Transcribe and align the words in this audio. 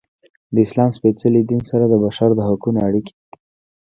د 0.53 0.55
اسلام 0.65 0.89
سپیڅلي 0.97 1.41
دین 1.49 1.61
سره 1.71 1.85
د 1.87 1.93
بشر 2.03 2.29
د 2.35 2.39
حقونو 2.49 2.79
اړیکې. 2.87 3.13